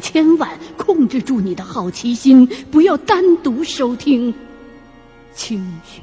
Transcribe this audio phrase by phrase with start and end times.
[0.00, 4.32] 千万控制住你的好奇心，不要单独收听
[5.34, 6.00] 《清雪。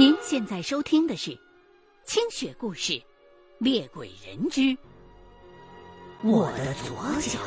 [0.00, 1.30] 您现在收听的是
[2.06, 2.94] 《清雪故事·
[3.58, 4.74] 猎鬼人之
[6.24, 7.38] 我的左脚》。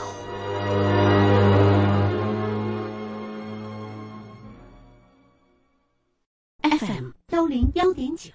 [6.78, 8.32] FM 幺零幺点九，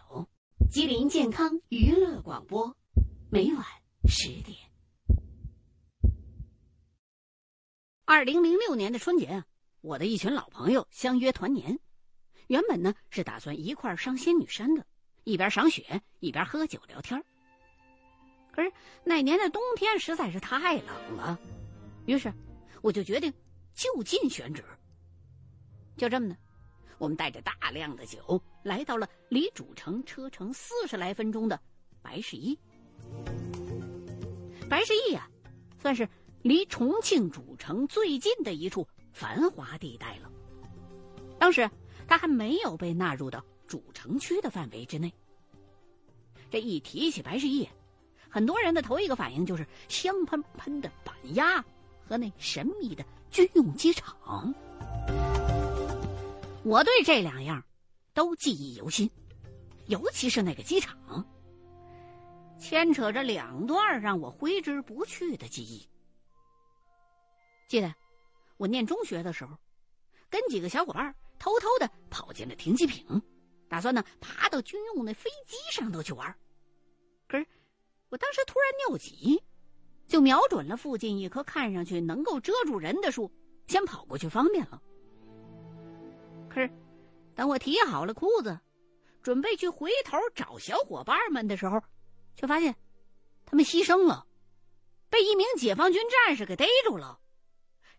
[0.69, 2.77] 吉林健康娱乐广播，
[3.31, 3.65] 每晚
[4.09, 4.59] 十点。
[8.05, 9.47] 二零零六年的春节啊，
[9.81, 11.79] 我的一群老朋友相约团年。
[12.49, 14.85] 原本呢是打算一块上仙女山的，
[15.25, 17.23] 一边赏雪一边喝酒聊天。
[18.51, 18.73] 可是
[19.05, 21.39] 那年的冬天实在是太冷了，
[22.07, 22.33] 于是
[22.81, 23.31] 我就决定
[23.75, 24.65] 就近选址。
[25.97, 26.37] 就这么的，
[26.97, 31.61] 我们带着大量的酒来到了离主城车程四十来分钟的
[32.01, 32.59] 白石驿。
[34.71, 35.29] 白石驿呀、
[35.79, 36.09] 算是
[36.41, 40.33] 离重庆主城最近的一处繁华地带了。
[41.39, 41.71] 当时。
[42.09, 45.13] 它还没有被纳入到主城区的范围之内。
[46.51, 47.71] 这一提起白事业，
[48.31, 51.63] 很多人的头一个反应就是香喷喷的板鸭
[52.03, 54.55] 和那神秘的军用机场。
[56.65, 57.63] 我对这两样
[58.15, 59.11] 都记忆犹新，
[59.87, 60.97] 尤其是那个机场，
[62.59, 65.87] 牵扯着两段让我挥之不去的记忆。
[67.69, 67.95] 记得
[68.57, 69.55] 我念中学的时候，
[70.31, 71.15] 跟几个小伙伴。
[71.39, 73.23] 偷偷的跑进了停机坪，
[73.69, 76.37] 打算呢爬到军用那飞机上头去玩。
[77.27, 77.47] 可是
[78.09, 79.43] 我当时突然尿急，
[80.07, 83.31] 就瞄准了附近一棵看上去能够遮住人的树，
[83.67, 84.83] 先跑过去方便了。
[86.49, 86.71] 可是
[87.35, 88.59] 等我提好了裤子，
[89.23, 91.83] 准备去回头找小伙伴们的时候，
[92.35, 92.75] 却发现
[93.45, 94.27] 他们牺牲了，
[95.11, 97.21] 被一名解放军战士给逮住了，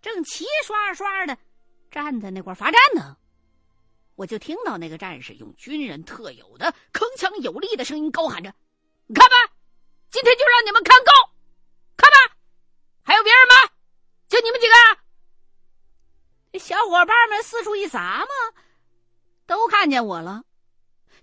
[0.02, 1.38] 正齐刷刷的
[1.92, 3.18] 站在那块罚站呢。
[4.20, 8.54] 我就听到那个战士用军人特有的铿锵有力的声音高喊着
[9.16, 9.54] ：“看吧，
[10.12, 11.12] 今天就让你们看够！
[11.96, 12.36] 看吧，
[13.02, 13.72] 还有别人吗？
[14.28, 14.74] 就你们几个？”
[16.60, 18.62] 小伙伴们四处一撒嘛，
[19.46, 20.44] 都看见我了，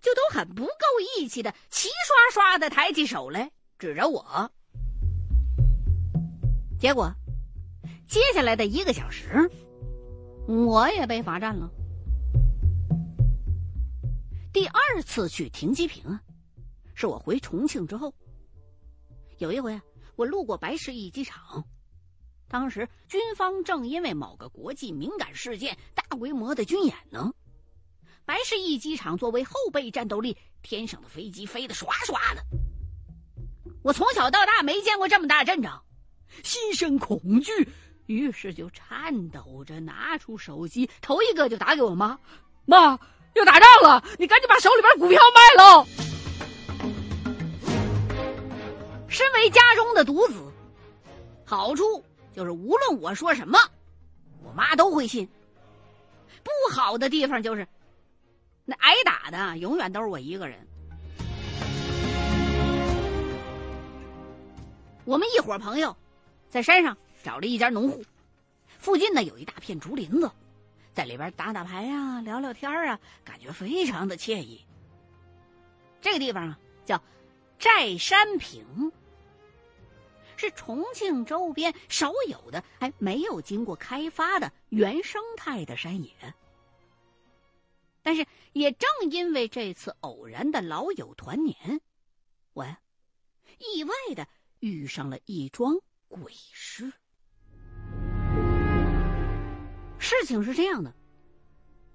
[0.01, 0.73] 就都很不够
[1.19, 4.51] 义气的齐刷刷的抬起手来指着我。
[6.81, 7.13] 结果，
[8.09, 9.51] 接下来的一个小时，
[10.49, 11.71] 我也被罚站了。
[14.57, 16.19] 第二次去停机坪啊，
[16.95, 18.11] 是我回重庆之后。
[19.37, 19.83] 有一回啊，
[20.15, 21.63] 我路过白石驿机场，
[22.49, 27.31] 当时军方正因为某个国际敏感事件大规模的军演呢。
[28.25, 32.43] 白石驿机场作为后备战斗力，天上的飞机飞得唰唰的。
[33.83, 35.85] 我从小到大没见过这么大阵仗，
[36.43, 37.69] 心生恐惧，
[38.07, 42.19] 于是就颤抖着拿出手机，头一个就打给我妈，
[42.65, 42.99] 妈。
[43.37, 45.87] 要打仗了，你赶紧把手里边股票卖喽！
[49.09, 50.43] 身为家中的独子，
[51.45, 52.03] 好处
[52.35, 53.59] 就是无论我说什么，
[54.43, 55.29] 我妈都会信。
[56.43, 57.67] 不好的地方就是，
[58.65, 60.67] 那挨打的永远都是我一个人。
[65.05, 65.95] 我们一伙朋友
[66.49, 68.03] 在山上找了一家农户，
[68.79, 70.31] 附近呢有一大片竹林子。
[70.97, 74.65] 在里边打打牌呀、啊，聊聊天啊，感觉非常的惬意。
[76.01, 76.99] 这个地方啊，叫
[77.59, 78.91] 寨山坪，
[80.39, 86.11] 是重庆周边少有的还没有经过开发的原生态的山野。
[88.03, 91.83] 但是，也正因为这次偶然的老友团年，
[92.55, 92.81] 我呀，
[93.59, 94.27] 意外的
[94.61, 95.79] 遇上了一桩
[96.09, 96.91] 鬼事。
[99.99, 100.95] 事情是这样的，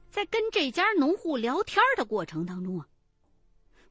[0.10, 2.88] 在跟这家农户聊天的过程当中啊，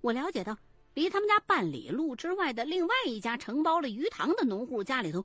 [0.01, 0.59] 我了解到，
[0.95, 5.25] 离他们家半里路之外的另外一家承包了鱼塘的农户家里头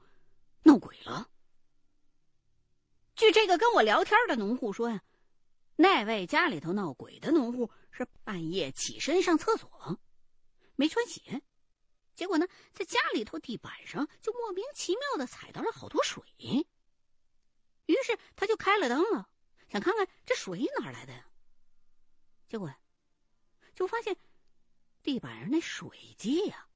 [0.63, 1.29] 闹鬼了。
[3.15, 5.01] 据这个跟我聊天的农户说呀，
[5.75, 9.99] 那位家里头闹鬼的农户是半夜起身上厕所，
[10.75, 11.41] 没穿鞋，
[12.13, 16.23] 结果呢，在家里头地板上就莫名其妙的踩到了好多水。
[17.85, 19.29] 于是他就开了灯了，
[19.69, 21.25] 想看看这水哪来的呀。
[22.47, 22.73] 结果
[23.73, 24.15] 就发现
[25.03, 26.67] 地板上那水迹呀，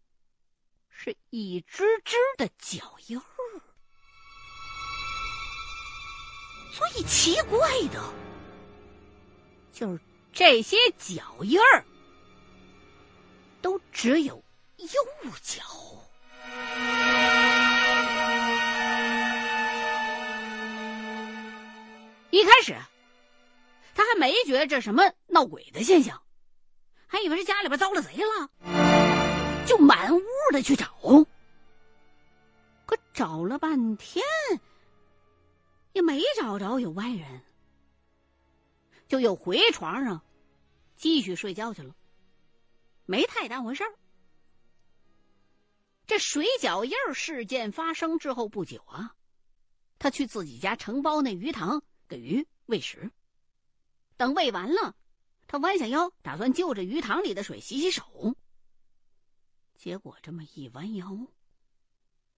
[0.89, 3.23] 是一只只的脚印儿。
[6.71, 8.13] 最奇怪的，
[9.71, 9.99] 就是
[10.31, 11.83] 这些脚印儿
[13.61, 14.43] 都只有
[14.77, 15.63] 右脚。
[22.31, 22.75] 一开始，
[23.95, 26.21] 他还没觉得这什么闹鬼的现象，
[27.07, 30.21] 还以为是家里边遭了贼了，就满屋
[30.51, 30.87] 的去找。
[32.85, 34.23] 可找了半天。
[35.93, 37.41] 也没找着有外人，
[39.07, 40.21] 就又回床上
[40.95, 41.95] 继续睡觉去了，
[43.05, 43.91] 没太当回事儿。
[46.05, 49.15] 这水脚印事件发生之后不久啊，
[49.97, 53.09] 他去自己家承包那鱼塘给鱼喂食。
[54.17, 54.95] 等喂完了，
[55.47, 58.03] 他弯下腰打算就着鱼塘里的水洗洗手。
[59.77, 61.17] 结果这么一弯腰，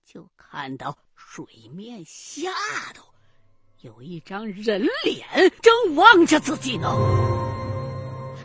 [0.05, 2.51] 就看到水面下
[2.93, 3.07] 头。
[3.79, 5.27] 有一张人脸
[5.63, 6.87] 正望着自己呢，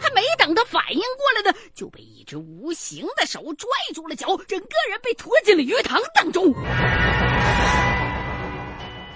[0.01, 6.55] 还没等他反应过来呢，就被一只无形的手拽住了脚，整个人被拖进了鱼塘当中。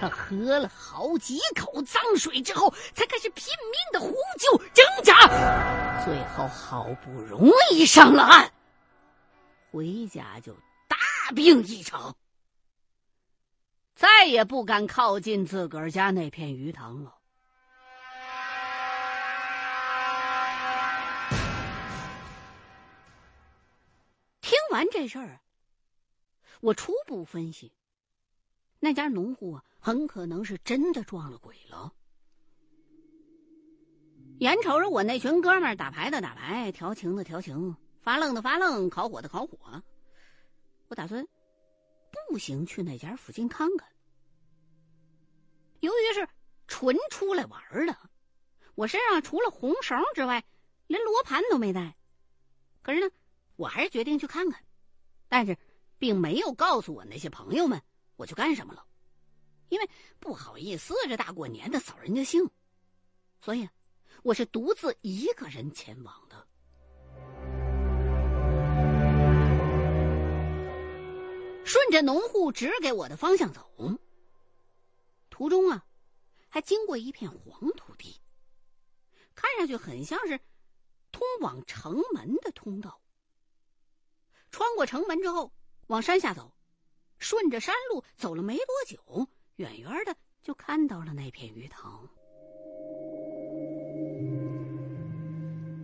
[0.01, 5.13] 他喝了好几口脏水之后，才开始拼命的呼救挣扎，
[6.03, 8.51] 最后好不容易上了岸，
[9.71, 10.55] 回家就
[10.87, 10.97] 大
[11.35, 12.15] 病一场。
[13.93, 17.19] 再也不敢靠近自个儿家那片鱼塘了。
[24.41, 25.41] 听完这事儿，
[26.59, 27.71] 我初步分析，
[28.79, 31.91] 那家农户啊，很可能是真的撞了鬼了。
[34.37, 39.57] 眼瞅着我那群哥们儿打牌的打牌，调情的调情，发愣的发愣，烤火的烤火，
[40.87, 41.27] 我打算。
[42.29, 43.89] 步行去那家附近看看。
[45.79, 46.27] 由于是
[46.67, 47.97] 纯出来玩的，
[48.75, 50.43] 我身上除了红绳之外，
[50.87, 51.97] 连罗盘都没带。
[52.81, 53.09] 可是呢，
[53.55, 54.63] 我还是决定去看看。
[55.27, 55.57] 但是，
[55.97, 57.81] 并没有告诉我那些朋友们
[58.15, 58.85] 我去干什么了，
[59.71, 59.89] 因为
[60.19, 62.49] 不好意思这大过年的扫人家兴，
[63.39, 63.67] 所以
[64.21, 66.45] 我是独自一个人前往的。
[71.63, 73.97] 顺着农户指给我的方向走，
[75.29, 75.85] 途中啊，
[76.49, 78.19] 还经过一片黄土地，
[79.33, 80.37] 看上去很像是
[81.13, 83.01] 通往城门的通道。
[84.51, 85.53] 穿过城门之后，
[85.87, 86.53] 往山下走，
[87.19, 89.29] 顺着山路走了没多久，
[89.61, 92.09] 远远的就看到了那片鱼塘。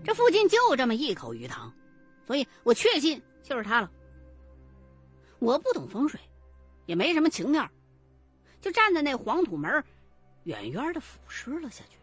[0.03, 1.71] 这附近就这么一口鱼塘，
[2.25, 3.91] 所以我确信就是它了。
[5.37, 6.19] 我不懂风水，
[6.87, 7.69] 也没什么情面，
[8.59, 9.83] 就站在那黄土门，
[10.45, 11.99] 远远的俯视了下去。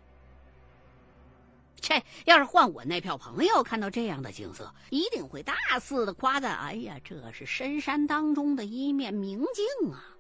[1.81, 10.14] 这要是换我那票朋友看到这样的景色，一定会大肆的夸赞：“哎呀，这是深山当中的一面明镜啊！”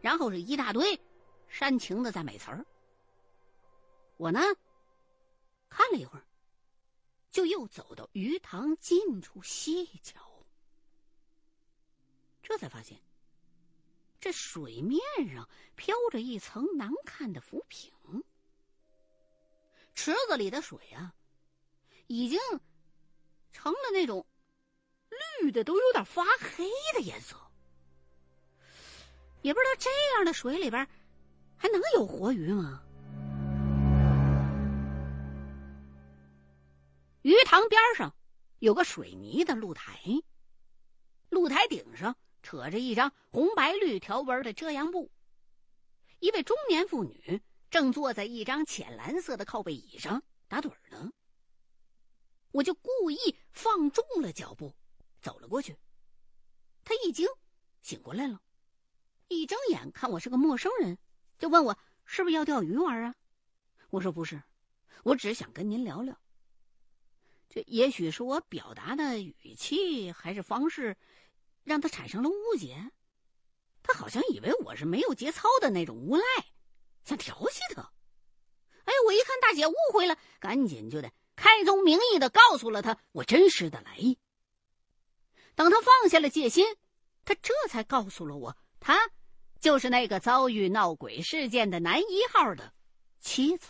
[0.00, 1.00] 然后是一大堆
[1.48, 2.64] 煽情的赞美词儿。
[4.16, 4.40] 我呢，
[5.68, 6.24] 看了一会儿，
[7.30, 10.44] 就又走到鱼塘近处细瞧。
[12.42, 13.00] 这才发现，
[14.20, 15.00] 这水面
[15.34, 17.92] 上飘着一层难看的浮萍。
[19.94, 21.14] 池子里的水啊，
[22.06, 22.38] 已经
[23.52, 24.26] 成了那种
[25.40, 27.45] 绿的，都有点发黑的颜色。
[29.46, 30.84] 也不知道这样的水里边
[31.56, 32.82] 还能有活鱼吗？
[37.22, 38.12] 鱼塘边上
[38.58, 40.00] 有个水泥的露台，
[41.30, 42.16] 露台顶上。
[42.42, 45.10] 扯着一张红白绿条纹的遮阳布，
[46.20, 51.10] 一位中年妇女正坐在一张浅蓝色的靠背椅上打盹呢。
[52.52, 54.72] 我就故意放重了脚步，
[55.20, 55.76] 走了过去。
[56.84, 57.26] 她一惊，
[57.82, 58.40] 醒过来了，
[59.28, 60.98] 一睁眼看我是个陌生人，
[61.38, 63.14] 就问我是不是要钓鱼玩啊？
[63.90, 64.42] 我说不是，
[65.04, 66.18] 我只想跟您聊聊。
[67.48, 70.96] 这也许是我表达的语气还是方式。
[71.64, 72.92] 让他产生了误解，
[73.82, 76.22] 他好像以为我是没有节操的那种无赖，
[77.02, 77.82] 想调戏他。
[78.84, 84.16] 哎，我一看大姐误会了，赶紧就得开宗明义的告诉了他我真实的来意。
[85.56, 86.64] 等他放下了戒心，
[87.24, 88.56] 他这才告诉了我，
[88.86, 88.96] 他
[89.58, 92.72] 就是那个遭遇闹鬼事件的男一号的
[93.18, 93.68] 妻子。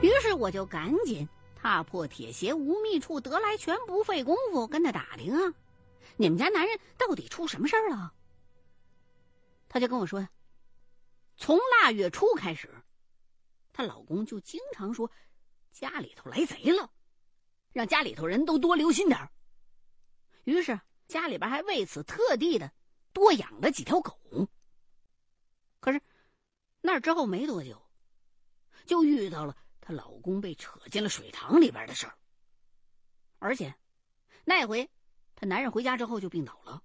[0.00, 5.52] 于是我就赶紧踏破铁鞋无觅处，得来全不费工夫跟他打听啊，
[6.16, 8.14] 你们家男人到底出什么事儿了？
[9.68, 10.26] 他就跟我说，
[11.36, 12.70] 从腊月初开始，
[13.74, 15.10] 她老公就经常说
[15.70, 16.90] 家里头来贼了，
[17.74, 19.30] 让家里头人都多留心点儿。
[20.44, 22.70] 于是家里边还为此特地的
[23.12, 24.16] 多养了几条狗。
[25.80, 26.00] 可是
[26.80, 27.82] 那之后没多久，
[28.86, 29.56] 就遇到了。
[29.80, 32.18] 她老公被扯进了水塘里边的事儿，
[33.38, 33.74] 而且
[34.44, 34.90] 那回
[35.34, 36.82] 她男人回家之后就病倒了，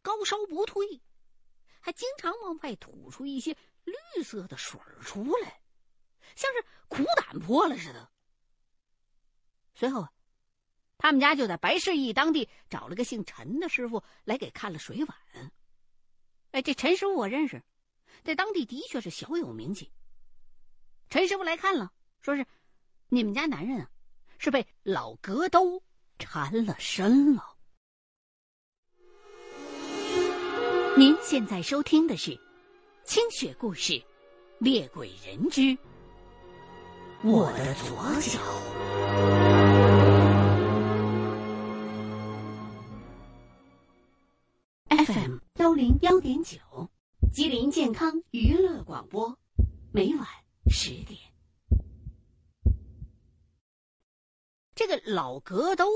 [0.00, 1.02] 高烧不退，
[1.80, 5.60] 还经常往外吐出一些绿色的水出来，
[6.36, 8.08] 像是苦胆破了似的。
[9.74, 10.06] 随后，
[11.00, 15.52] 他们家就在白市驿当地找了个姓陈的师傅来给看了水碗。
[16.52, 17.62] 哎，这陈师傅我认识，
[18.22, 19.90] 在当地的确是小有名气。
[21.08, 21.90] 陈师傅来看了，
[22.20, 22.46] 说是
[23.08, 23.90] 你们家男人啊，
[24.38, 25.82] 是被老格兜
[26.18, 27.56] 缠了身了。
[30.98, 32.32] 您现在收听的是
[33.04, 33.92] 《清雪故事·
[34.58, 35.76] 猎鬼人之
[37.22, 38.38] 我的左脚》
[45.70, 46.58] 幺零幺点九，
[47.32, 49.38] 吉林健康娱乐广播，
[49.92, 50.26] 每晚。
[50.68, 51.16] 十点，
[54.74, 55.86] 这个老格兜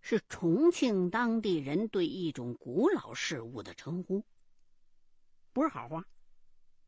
[0.00, 4.24] 是重庆当地人对一种古老事物的称呼，
[5.52, 6.06] 不是好话，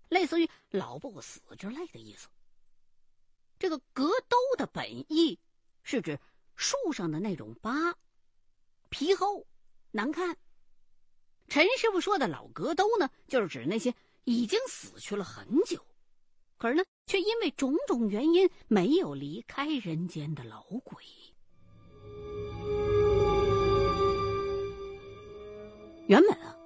[0.09, 2.29] 类似于“老不死”之类的意思。
[3.59, 5.39] 这个格兜的本意
[5.83, 6.19] 是指
[6.57, 7.95] 树上的那种疤，
[8.89, 9.47] 皮厚
[9.91, 10.39] 难看。
[11.49, 15.85] 陈师傅说的老格兜呢，就是指那些已经死去了很久。
[16.57, 21.05] 可是呢，却因为种种原因没有离开人间的老鬼。
[26.07, 26.57] 原本啊，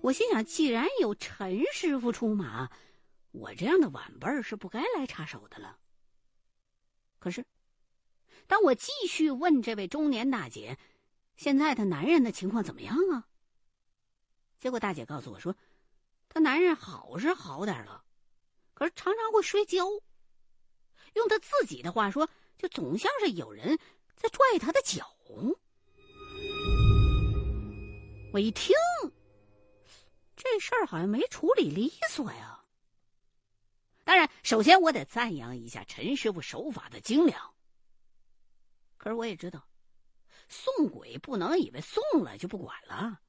[0.00, 2.70] 我心想，既然有陈师傅出马，
[3.32, 5.78] 我这样的晚辈是不该来插手的了。
[7.18, 7.44] 可是，
[8.46, 10.78] 当我继续问这位中年大姐，
[11.36, 13.26] 现在她男人的情况怎么样啊？
[14.60, 15.56] 结果大姐告诉我说，
[16.28, 18.04] 她男人好是好点了。
[18.74, 19.84] 可是常常会摔跤，
[21.14, 23.76] 用她自己的话说，就总像是有人
[24.14, 25.16] 在拽她的脚。
[28.32, 28.76] 我一听，
[30.36, 32.64] 这事儿好像没处理利索呀。
[34.04, 37.54] 当然，首先我得赞扬一下陈师傅手法的精良。
[38.96, 39.66] 可是我也知道，
[40.48, 43.20] 送鬼不能以为送了就不管了，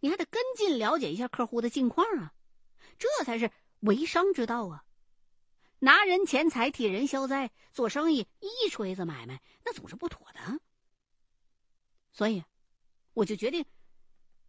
[0.00, 2.32] 你还得跟进了解一下客户的近况啊，
[2.98, 3.50] 这才是。
[3.82, 4.84] 为商之道啊，
[5.78, 10.58] 拿人钱财替人消灾，做生意一锤子买卖，那总是不妥的。
[12.12, 12.42] 所以，
[13.14, 13.64] 我就决定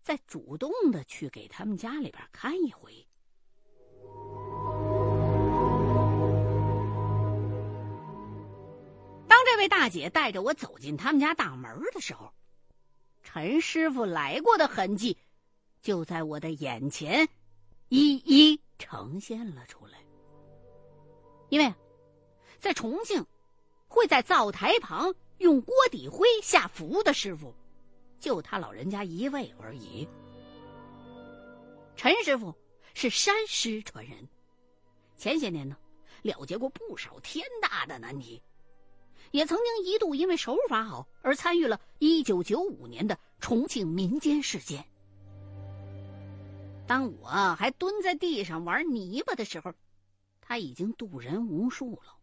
[0.02, 3.08] 再主动的去给他们家里边看一回。
[9.28, 12.34] 当这位大姐带着我走进他们家大门的时候，
[13.22, 15.20] 陈师傅来过的痕迹
[15.82, 17.28] 就在我的眼前
[17.90, 18.60] 一一。
[18.82, 20.00] 呈现了出来，
[21.50, 21.76] 因为，
[22.60, 23.26] 在重庆，
[23.90, 27.54] 会在灶台旁用锅底灰下符的师傅，
[28.22, 30.08] 就他老人家一位而已。
[31.98, 32.56] 陈师傅
[32.94, 34.26] 是山师传人，
[35.18, 35.76] 前些年呢，
[36.22, 38.42] 了结过不少天大的难题，
[39.32, 44.86] 也曾经一度因为手法好而参与了一九九五年的重庆民间事件。
[46.90, 49.72] 当我还蹲在地上玩泥巴的时候，
[50.42, 52.18] 他已经渡人无数了。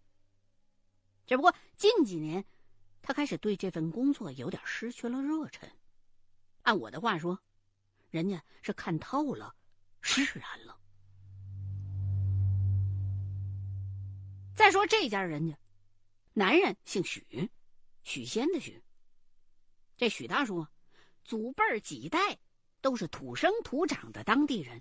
[1.24, 2.44] 只不过近几年，
[3.00, 5.70] 他开始对这份工作有点失去了热忱。
[6.62, 7.40] 按我的话说，
[8.10, 9.54] 人家是看透了，
[10.00, 10.76] 释然了。
[14.56, 15.56] 再说这家人家，
[16.32, 17.48] 男人姓许，
[18.02, 18.82] 许仙的许。
[19.96, 20.66] 这许大叔，
[21.22, 22.36] 祖辈几代。
[22.86, 24.80] 都是土生土长的当地人。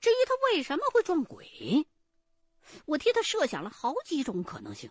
[0.00, 1.86] 至于他为什么会撞鬼，
[2.84, 4.90] 我替他设想了好几种可能性。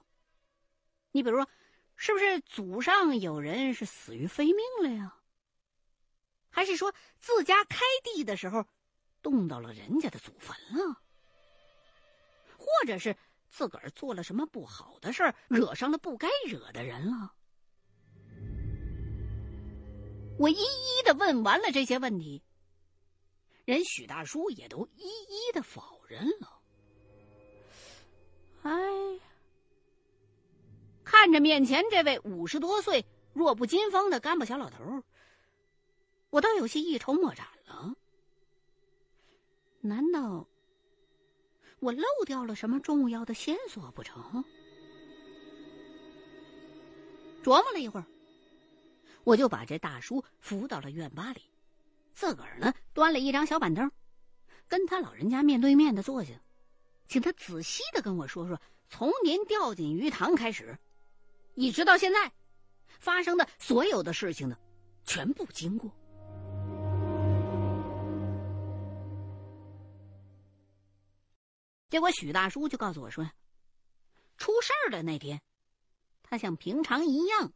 [1.11, 1.49] 你比如说，
[1.97, 5.17] 是不是祖上有人是死于非命了呀？
[6.49, 8.65] 还是说自家开地的时候
[9.21, 11.01] 动到了人家的祖坟了？
[12.57, 13.13] 或者是
[13.49, 17.35] 自个儿做了什么不好的事儿，惹上了不该惹的人了？
[20.37, 22.41] 我一一的问完了这些问题，
[23.63, 26.59] 人许大叔也都一一的否认了。
[28.63, 28.71] 哎，
[31.03, 35.03] 看着面前这位五十多岁、弱不禁风的干巴小老头，
[36.31, 37.95] 我倒有些一筹莫展了。
[39.81, 40.47] 难道
[41.79, 44.43] 我漏掉了什么重要的线索不成？
[47.43, 48.05] 琢磨了一会儿。
[49.25, 51.41] 我就把这大叔扶到了院坝里，
[52.13, 53.91] 自个儿呢端了一张小板凳，
[54.67, 56.31] 跟他老人家面对面的坐下，
[57.07, 60.77] 请他仔细的跟我说说，从您掉进鱼塘开始，
[61.55, 62.31] 一直到现在，
[62.99, 64.55] 发生的所有的事情的
[65.03, 65.91] 全部经过。
[71.89, 73.27] 结果许大叔就告诉我说，
[74.37, 75.41] 出事儿的那天，
[76.21, 77.51] 他像平常一样。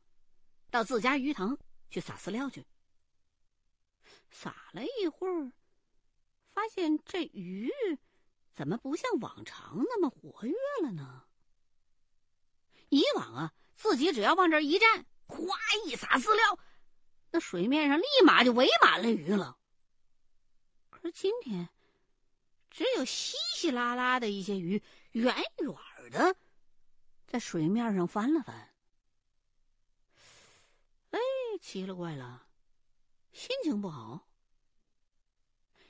[0.70, 1.58] 到自家鱼塘
[1.90, 2.66] 去撒饲料去，
[4.30, 5.52] 撒了一会儿，
[6.52, 7.72] 发现这鱼
[8.54, 11.24] 怎么不像往常那么活跃了呢？
[12.90, 16.60] 以往啊，自己只要往这一站，哗一撒饲料，
[17.32, 19.58] 那水面上立马就围满了鱼了。
[20.90, 21.70] 可是今天，
[22.70, 26.36] 只有稀稀拉拉的一些鱼，远远的
[27.26, 28.69] 在水面上翻了翻。
[31.12, 31.20] 哎
[31.62, 32.48] 奇了怪了，
[33.32, 34.28] 心情不好。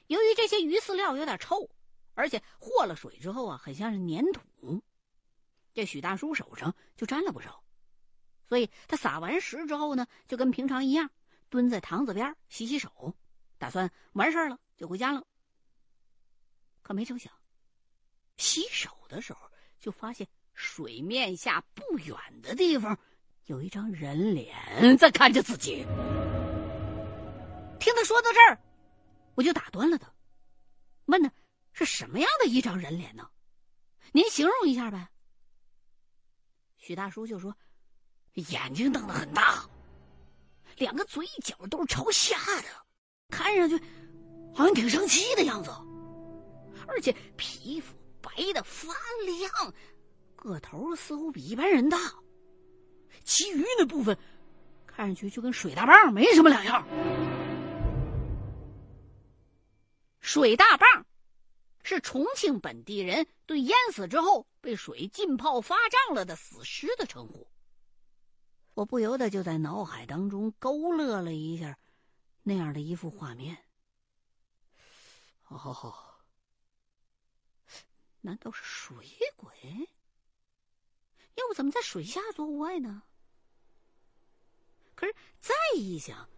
[0.08, 1.70] 由于这些鱼饲料有点臭，
[2.14, 4.84] 而且和了水之后啊，很像是粘土，
[5.74, 7.64] 这许大叔手上就沾了不少。
[8.48, 11.12] 所以他撒完食之后呢，就跟平常一样，
[11.50, 13.16] 蹲在塘子边洗洗手，
[13.60, 15.24] 打算完事儿了就回家了。
[16.82, 17.32] 可没成想，
[18.38, 23.00] 洗手的时候就发现水面下不远的地方。
[23.50, 25.84] 有一张人脸在看着自己。
[27.80, 28.60] 听他说到这儿，
[29.34, 30.08] 我就打断了他，
[31.06, 31.32] 问他
[31.74, 33.28] 是什么样的一张人脸呢？
[34.12, 35.10] 您形容一下呗。
[36.78, 37.56] 许大叔就说
[38.52, 39.68] ：“眼睛瞪得很大，
[40.78, 42.68] 两个嘴角都是朝下的，
[43.30, 43.76] 看上去
[44.54, 45.72] 好像挺生气的样子，
[46.88, 48.94] 而且皮肤白的发
[49.26, 49.74] 亮，
[50.36, 51.98] 个头似乎比一般人大。”
[53.24, 54.18] 其余那部分，
[54.86, 56.86] 看上去就跟水大棒没什么两样。
[60.20, 61.06] 水大棒，
[61.84, 67.48] 是重庆本地人对淹死之后被水浸泡发胀了的死尸的称呼。
[68.76, 71.78] 我不由得就在脑海当中勾勒了一下
[72.44, 73.58] 那样的一幅画面。
[75.48, 75.96] 哦，
[78.22, 78.96] 难道是水
[79.36, 79.52] 鬼？
[81.36, 83.02] 要不怎么在水下做窝呢？
[85.00, 86.30] 可是再一想，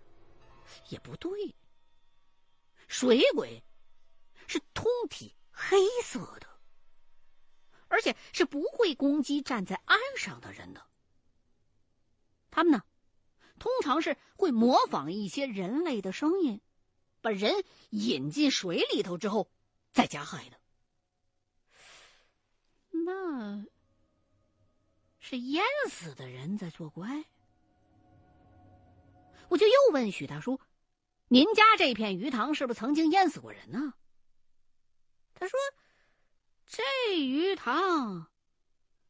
[0.89, 1.55] 也不对。
[2.87, 3.63] 水鬼
[4.45, 6.47] 是通体黑色的，
[7.87, 10.85] 而且是不会攻击站在岸上的人的。
[12.51, 12.83] 他们呢，
[13.57, 16.61] 通常是会模仿一些人类的声音，
[17.19, 19.51] 把人引进水里头之后
[19.91, 20.61] 再加害的。
[22.91, 23.65] 那
[25.17, 27.25] 是淹死的人在作怪。
[29.51, 30.61] 我就又问许大叔
[31.27, 33.93] ：“您家这片鱼塘是不是曾经淹死过人呢？”
[35.35, 35.59] 他说
[36.65, 36.81] ：“这
[37.19, 38.27] 鱼塘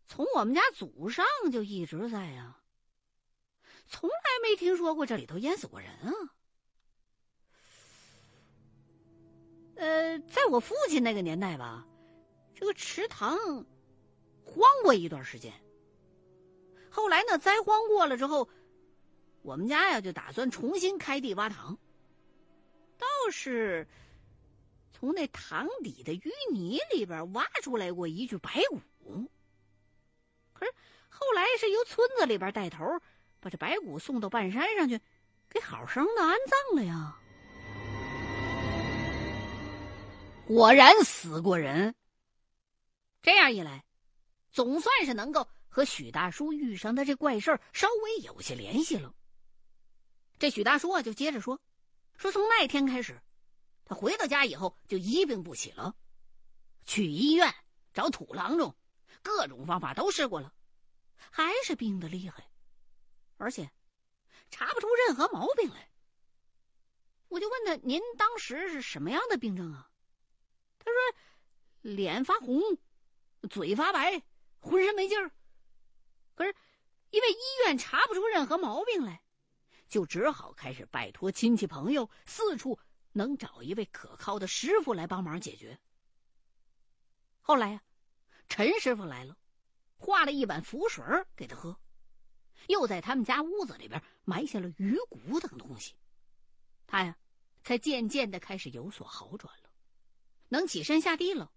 [0.08, 2.58] 从我们家祖上就一直在呀，
[3.86, 6.12] 从来没听说过这里头淹死过人啊。”
[9.78, 11.86] 呃，在我父亲那个年代吧，
[12.56, 13.38] 这个池塘
[14.44, 15.54] 荒过一段时间，
[16.90, 18.50] 后来呢，灾荒过了之后。
[19.42, 21.78] 我们家呀，就打算重新开地挖塘。
[22.98, 23.88] 倒是
[24.94, 29.28] 从那塘底的淤泥里边挖出来过一具白骨，
[30.54, 30.72] 可是
[31.10, 32.86] 后来是由村子里边带头
[33.40, 35.00] 把这白骨送到半山上去，
[35.50, 37.18] 给好生的安葬了呀。
[40.46, 41.96] 果然死过人。
[43.24, 43.84] 这样一来，
[44.52, 49.14] 总算是能够和许大叔遇上的这怪事儿稍微有些联系了。
[50.42, 51.62] 这许大叔啊，就接着说
[52.18, 53.22] ：“说从那天开始，
[53.86, 55.96] 他回到家以后就一病不起了，
[56.84, 57.54] 去医院
[57.94, 58.76] 找土郎中，
[59.22, 60.52] 各种方法都试过了，
[61.30, 62.50] 还是病得厉害，
[63.38, 63.70] 而且
[64.50, 65.92] 查不出任何毛病来。”
[67.30, 69.92] 我就问他：“您当时是什么样的病症啊？”
[70.84, 71.20] 他说
[71.82, 72.60] ：“脸发红，
[73.48, 74.24] 嘴发白，
[74.60, 75.30] 浑身没劲儿。
[76.34, 76.56] 可是
[77.12, 79.22] 因为医院查不出任何毛病来，
[79.92, 82.80] 就只好开始拜托亲戚朋友，四处
[83.12, 85.78] 能找一位可靠的师傅来帮忙解决。
[87.42, 87.84] 后来呀，
[88.48, 89.38] 陈师傅来了，
[89.98, 91.04] 化了一碗符水
[91.36, 91.78] 给他喝，
[92.70, 95.94] 又在他们家屋子里边埋下了鱼骨等东西，
[96.88, 97.18] 他呀，
[97.62, 99.70] 才渐渐的开始有所好转了，
[100.48, 101.52] 能起身下地了，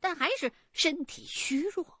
[0.00, 2.00] 但还是身体虚弱，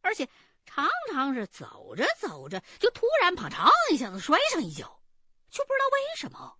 [0.00, 0.28] 而且
[0.66, 5.02] 常常是走着走着就突然啪嚓一下子摔上一跤，
[5.48, 6.58] 就不知道为什么。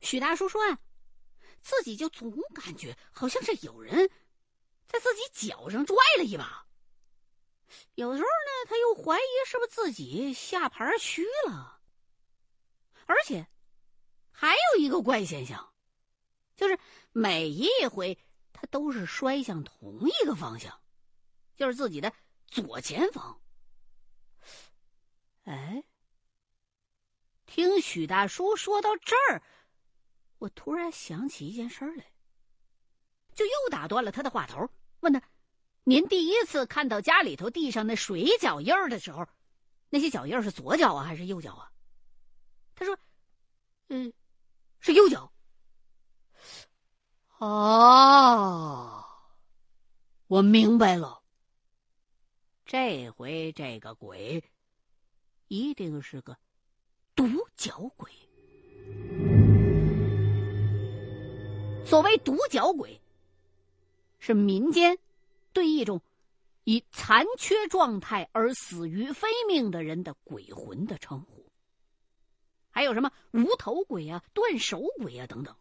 [0.00, 0.78] 许大叔说呀。
[1.62, 4.08] 自己就总感觉好像是有人
[4.86, 6.64] 在自己脚上拽了一把，
[7.96, 11.80] 有时候呢，他又怀疑是不是自己下盘虚了。
[13.06, 13.48] 而且
[14.30, 15.72] 还有一个怪现象，
[16.54, 16.78] 就是
[17.10, 18.16] 每一回
[18.52, 20.80] 他都是摔向同一个方向，
[21.56, 22.12] 就是自己的
[22.46, 23.40] 左前方。
[25.44, 25.84] 哎，
[27.46, 29.42] 听许大叔说到这儿。
[30.38, 32.12] 我突然想起一件事儿来，
[33.32, 34.68] 就又打断了他的话头，
[35.00, 35.22] 问他
[35.84, 39.26] ：“您第一次看到家里头地上那水脚印儿的时候，
[39.88, 41.72] 那些脚印儿是左脚啊，还是右脚啊？”
[42.74, 42.98] 他说
[43.88, 44.12] ：“嗯，
[44.80, 45.30] 是右脚。”
[47.38, 49.04] 哦，
[50.26, 51.22] 我明白了，
[52.66, 54.42] 这回这个鬼
[55.46, 56.36] 一定是个
[57.14, 57.24] 独
[57.54, 58.10] 脚鬼。
[61.84, 63.00] 所谓独角鬼，
[64.18, 64.98] 是民间
[65.52, 66.02] 对一种
[66.64, 71.48] 以残缺状态而死于非命的人的鬼魂的称呼。
[72.70, 75.54] 还有什么无头鬼啊、断手鬼啊等等。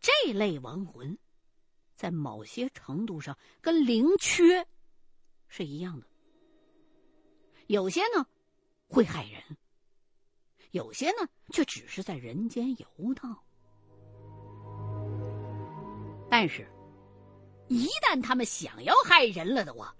[0.00, 1.18] 这类亡魂，
[1.94, 4.66] 在某些程度上跟灵缺
[5.56, 6.06] 是一样的。
[7.68, 8.26] 有些呢
[8.88, 9.40] 会害人，
[10.72, 13.38] 有些呢却只是在人间游荡。
[16.28, 16.68] 但是，
[17.68, 19.94] 一旦他们想要害人了的话，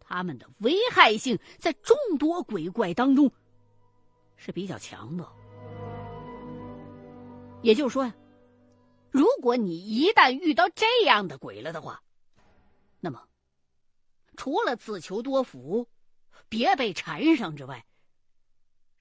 [0.00, 3.30] 他们的危害性在众多鬼怪当中
[4.36, 5.28] 是比较强的。
[7.60, 8.14] 也就是说呀，
[9.10, 12.02] 如果你一旦遇到这样的鬼了的话，
[14.40, 15.86] 除了自求多福，
[16.48, 17.84] 别被缠上之外，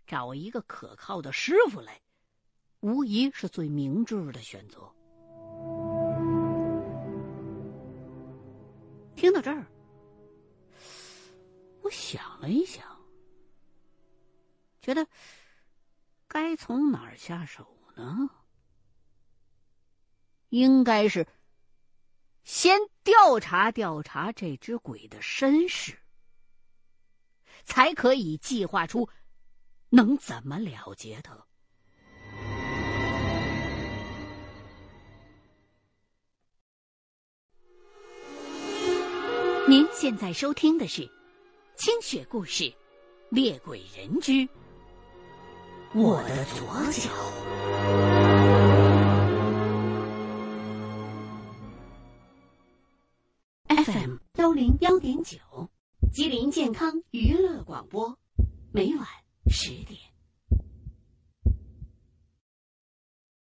[0.06, 2.02] 找一个可靠的师傅来，
[2.82, 4.80] 无疑是最明智的选择。
[9.16, 9.66] 听到这儿，
[11.84, 12.86] 我想了一想，
[14.82, 15.08] 觉得
[16.28, 18.30] 该从哪儿下手呢？
[20.50, 21.26] 应该是
[22.52, 25.96] 先调查调查这只鬼的身世，
[27.64, 29.08] 才可以计划出
[29.90, 31.46] 能怎么了结他。
[39.68, 41.04] 您现在收听的是
[41.76, 42.64] 《清雪故事·
[43.30, 44.50] 猎鬼人之
[45.94, 47.12] 我的左脚》。
[54.60, 55.40] 零幺点九，
[56.12, 58.20] 吉林健康娱乐广播，
[58.74, 59.08] 每晚
[59.50, 59.98] 十点。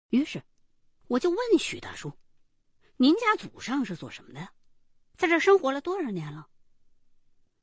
[0.08, 0.42] 于是，
[1.08, 2.10] 我就问许大叔
[2.96, 4.48] ：“您家祖上是做什么的？”
[5.14, 6.48] 在这生活了多少年了？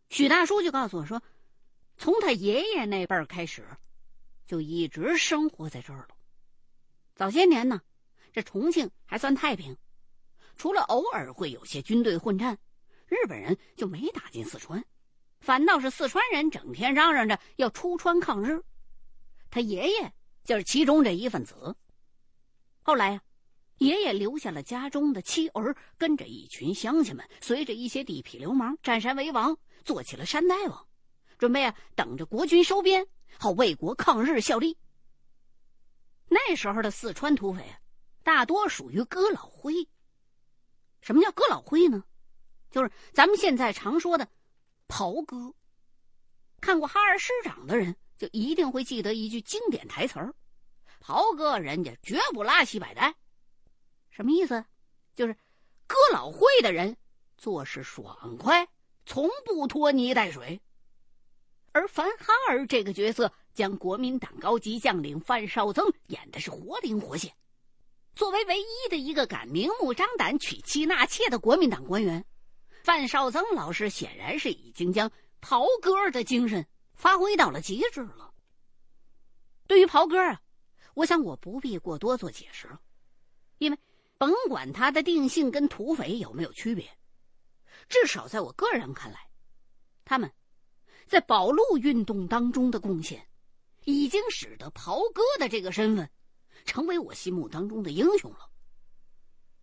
[0.09, 1.23] 许大叔就告诉我说，
[1.97, 3.65] 从他爷爷那辈儿开始，
[4.45, 6.09] 就一直生活在这儿了。
[7.15, 7.81] 早些年呢，
[8.31, 9.75] 这重庆还算太平，
[10.55, 12.59] 除了偶尔会有些军队混战，
[13.09, 14.83] 日本人就没打进四川，
[15.41, 18.63] 反倒是四川人整天嚷嚷着要出川抗日。
[19.49, 21.75] 他爷爷就是其中这一份子。
[22.81, 23.21] 后来呀。
[23.79, 30.85] 爷爷留下了家中的妻儿，跟着一群乡亲们，随着一些地痞流氓占山为王，做起了山大王，
[31.37, 34.77] 准备啊等着国军收编，好为国抗日效力。
[36.27, 37.79] 那时候的四川土匪啊，
[38.21, 39.87] 大多属于哥老灰。
[40.99, 42.03] 什么叫哥老灰呢？
[42.69, 44.27] 就是咱们现在常说的
[44.87, 45.53] 袍哥。
[46.61, 50.33] 看过《哈尔师长》的人，就一定会记得一句经典台词儿
[50.99, 53.15] ：“袍哥，人家绝不拉稀摆带。”
[54.11, 54.63] 什么意思？
[55.15, 55.33] 就是
[55.87, 56.95] 哥老会的人
[57.37, 58.67] 做事爽快，
[59.05, 60.61] 从不拖泥带水。
[61.71, 67.33] 而樊哈尔这个角色，将国民党高级将领范绍曾演的是活灵活现。
[68.15, 72.25] 作为唯一的一个敢明目张胆娶妻纳妾的国民党官员，
[72.83, 75.11] 范绍曾老师显然是已经将
[75.41, 78.33] 袍哥的精神发挥到了极致了。
[79.67, 80.41] 对于袍哥啊，
[80.95, 82.81] 我想我不必过多做解释了，
[83.59, 83.77] 因为
[84.17, 86.97] 甭管他的定性跟土匪有没有区别，
[87.87, 89.29] 至少在我个人看来，
[90.03, 90.31] 他们
[91.05, 93.27] 在保路运动当中的贡献，
[93.85, 96.09] 已经使得袍哥的这个身份
[96.65, 98.49] 成为我心目当中的英雄了。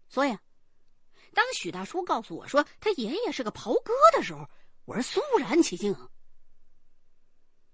[0.08, 0.38] 所以，
[1.36, 4.48] 当许大叔告诉我说他爷爷是个袍哥的时候，
[4.86, 5.94] 我是肃然起敬。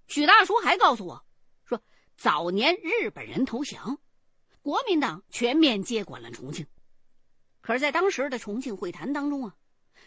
[0.08, 1.24] 许大叔还告诉我。
[1.64, 1.80] 说
[2.16, 3.96] 早年日本人投降，
[4.62, 6.66] 国民党全面接管了重庆。
[7.60, 9.54] 可是，在当时的重庆会谈当中啊，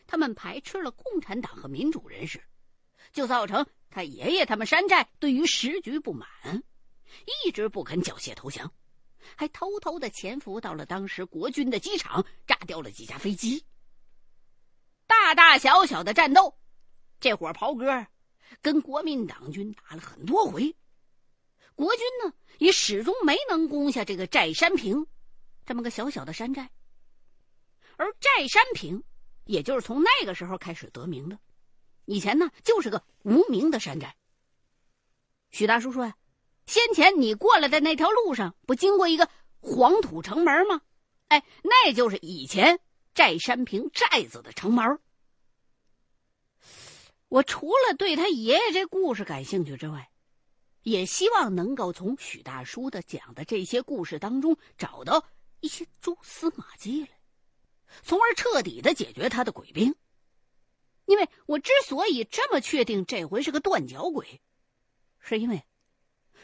[0.05, 2.43] 他们排斥了共产党和民主人士，
[3.13, 6.27] 就造成他爷爷他们山寨对于时局不满，
[7.45, 8.69] 一直不肯缴械投降，
[9.35, 13.65] 还偷偷的潜伏到了当时国军的机场，炸掉了几架飞机。
[15.07, 16.57] 大大小小的战斗，
[17.19, 18.05] 这伙袍哥
[18.61, 20.75] 跟国民党军打了很多回。
[21.75, 25.05] 国军呢，也始终没能攻下这个寨山坪，
[25.65, 26.69] 这么个小小的山寨。
[27.97, 29.03] 而寨山坪，
[29.45, 31.37] 也就是从那个时候开始得名的。
[32.05, 34.15] 以前呢，就是个无名的山寨。
[35.51, 36.15] 许大叔说呀，
[36.65, 40.81] 先前你过来的那条路上，不经过一个黄土城门吗？
[41.27, 42.79] 哎，那就是以前
[43.13, 44.99] 寨山坪寨子的城门。
[47.27, 50.09] 我除了对他爷爷这故事感兴趣之外，
[50.83, 55.25] 也希望能够从许大叔的讲的这些故事当中找到
[55.59, 57.09] 一些蛛丝马迹来，
[58.03, 59.95] 从而彻底的解决他的鬼病。
[61.05, 64.41] 因为我之所以这么确定这回是个断脚鬼，
[65.19, 65.63] 是因为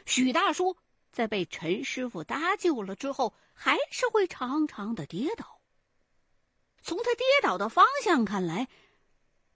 [0.06, 0.78] 许大叔
[1.12, 5.62] 在被陈师傅搭救了之后，还是会常常的跌倒。
[6.82, 8.68] 从他跌倒的方向看来，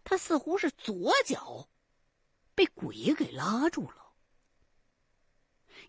[0.04, 1.70] 他似乎是左脚
[2.54, 4.14] 被鬼给拉住了。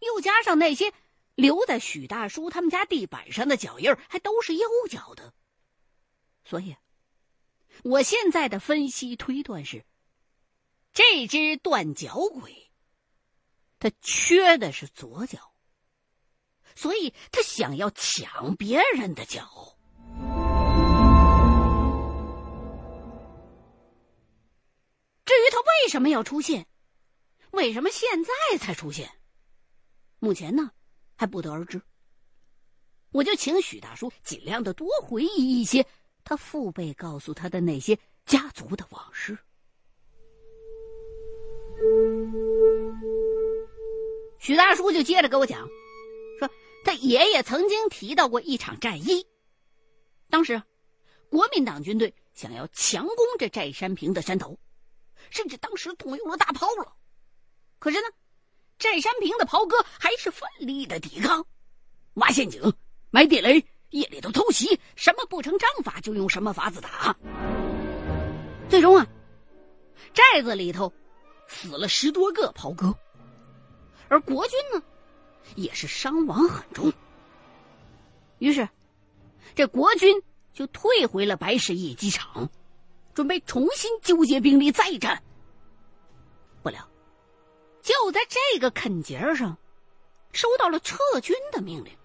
[0.01, 0.92] 又加上那些
[1.35, 5.35] 留在许大叔他们家地板上的脚印还都是右脚的，
[6.45, 6.77] 所以，
[7.83, 9.85] 我现在的分析推断是，
[10.92, 12.65] 这只断脚鬼，
[13.88, 15.38] 他缺的是左脚，
[16.75, 19.79] 所以他想要抢别人的脚。
[25.25, 26.66] 至于他为什么要出现，
[27.53, 29.09] 为什么现在才出现？
[30.18, 30.72] 目前呢，
[31.14, 31.81] 还不得而知。
[33.12, 35.87] 我就请许大叔尽量的多回忆一些
[36.25, 39.38] 他父辈告诉他的那些家族的往事。
[44.46, 45.66] 许大叔就接着给我讲，
[46.38, 46.48] 说
[46.85, 49.26] 他爷爷曾经提到过一场战役，
[50.30, 50.62] 当时
[51.28, 54.56] 国民党军队想要强攻这寨山坪的山头，
[55.30, 56.92] 甚至当时动用了大炮了，
[57.80, 58.06] 可是呢。
[58.78, 61.44] 寨山坪的袍哥还是奋力的抵抗，
[62.14, 62.62] 挖陷阱、
[63.11, 63.54] 埋地雷，
[63.88, 67.16] 夜里头偷袭，什么不成章法就用什么法子打。
[68.68, 69.04] 最终啊，
[70.12, 70.92] 寨子里头
[71.48, 72.94] 死了十多个袍哥，
[74.09, 74.83] 而国军呢，
[75.55, 76.92] 也是伤亡很重。
[78.38, 78.69] 于是，
[79.55, 82.49] 这国军就退回了白石驿机场，
[83.14, 85.23] 准备重新纠结兵力再战。
[86.62, 86.88] 不料。
[87.83, 89.57] 就在这个坎节上，
[90.33, 91.97] 收到了撤军的命令。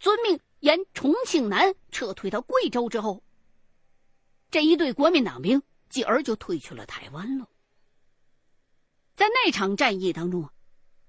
[0.00, 3.22] 遵命沿重庆南撤退到贵州之后，
[4.50, 7.48] 这一队国民党兵继而就退去了台湾了。
[9.14, 10.52] 在那场战役当中啊，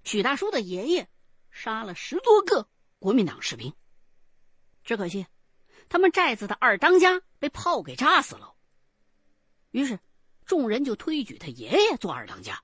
[0.08, 1.10] 许大叔的爷爷
[1.52, 3.74] 杀了十多个国民党士兵，
[4.86, 5.28] 只可惜
[5.90, 8.56] 他们寨子的二当家被炮给炸死了。
[9.72, 10.00] 于是
[10.46, 12.64] 众人就推举他爷爷做二当家。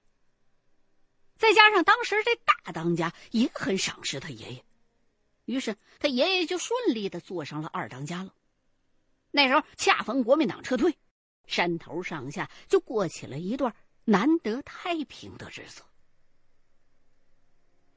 [1.35, 4.65] 再加上当时这大当家也很赏识他爷爷，
[5.43, 8.33] 于是他爷爷就顺利的坐上了二当家了。
[9.31, 10.97] 那时候恰逢国民党撤退，
[11.45, 13.75] 山头上下就过起了一段
[14.05, 15.83] 难得太平的日子。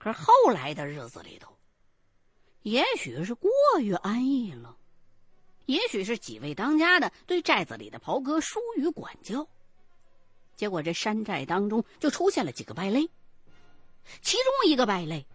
[0.07, 1.53] 可是后来的日子里头，
[2.63, 4.77] 也许是过于安逸了，
[5.65, 9.49] 也许是几位当家的对寨子里的袍哥疏于管教，
[10.55, 13.11] 结果这山寨当中就出现了几个败类。
[14.23, 15.27] 其中一个败类，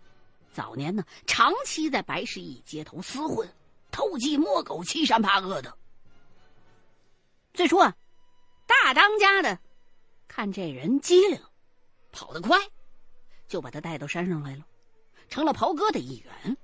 [0.54, 3.54] 早年呢长期在白石驿街头厮混，
[3.92, 5.78] 偷鸡摸狗、欺善怕恶的。
[7.54, 7.94] 最初啊，
[8.66, 9.60] 大当家的
[10.30, 11.42] 看这人机灵，
[12.14, 12.58] 跑得快，
[13.52, 14.66] 就把他带到山上来了，
[15.28, 16.58] 成了袍哥的一员。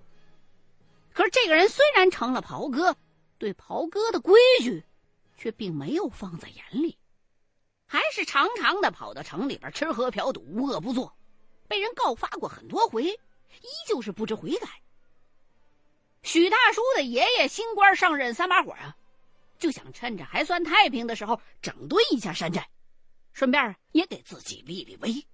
[1.12, 2.95] 可是这个人虽然成了袍哥，
[3.38, 4.82] 对袍哥的规矩
[5.36, 6.97] 却并没有放在眼里，
[7.86, 11.13] 还是常常的跑到城里边吃喝嫖赌，无恶不作，
[11.67, 14.69] 被人告发过很多回，依旧是不知悔改。
[16.23, 18.95] 许大叔的爷爷新官上任三把火啊，
[19.60, 22.65] 就想趁着还算太平的时候整顿一下山寨，
[23.34, 25.28] 顺便也给自己立立威。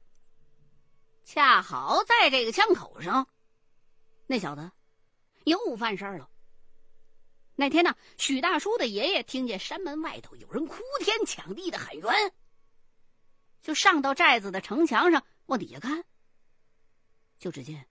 [1.24, 3.28] 恰好在这个枪口上，
[4.28, 4.72] 那小子
[5.46, 6.30] 又犯事儿了。
[7.56, 12.34] 那天呢，许大叔的爷爷听见山门外头有人哭天抢地的喊冤，
[13.62, 16.04] 就上到寨子的城墙上往底下看。
[17.38, 17.88] 就只见